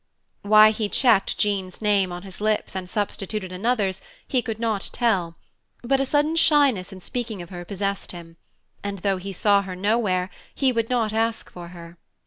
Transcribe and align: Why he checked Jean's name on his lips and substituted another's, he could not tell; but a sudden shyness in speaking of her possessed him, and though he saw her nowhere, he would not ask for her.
Why 0.41 0.71
he 0.71 0.89
checked 0.89 1.37
Jean's 1.37 1.79
name 1.79 2.11
on 2.11 2.23
his 2.23 2.41
lips 2.41 2.75
and 2.75 2.89
substituted 2.89 3.51
another's, 3.51 4.01
he 4.27 4.41
could 4.41 4.57
not 4.59 4.89
tell; 4.91 5.35
but 5.83 5.99
a 5.99 6.07
sudden 6.07 6.35
shyness 6.35 6.91
in 6.91 7.01
speaking 7.01 7.39
of 7.39 7.51
her 7.51 7.63
possessed 7.63 8.11
him, 8.11 8.37
and 8.83 8.97
though 9.05 9.17
he 9.17 9.31
saw 9.31 9.61
her 9.61 9.75
nowhere, 9.75 10.31
he 10.55 10.71
would 10.71 10.89
not 10.89 11.13
ask 11.13 11.51
for 11.51 11.67
her. 11.67 11.99